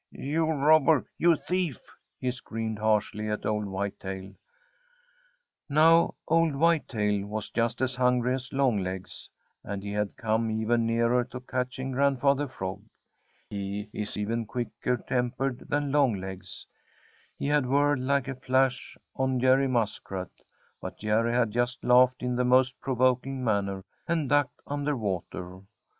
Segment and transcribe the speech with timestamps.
[0.09, 1.05] "You robber!
[1.19, 1.79] You thief!"
[2.17, 4.33] he screamed harshly at old Whitetail.
[5.69, 9.29] Now old Whitetail was just as hungry as Longlegs,
[9.63, 12.81] and he had come even nearer to catching Grandfather Frog.
[13.51, 16.65] He is even quicker tempered than Longlegs.
[17.37, 20.31] He had whirled like a flash on Jerry Muskrat,
[20.81, 25.59] but Jerry had just laughed in the most provoking manner and ducked under water.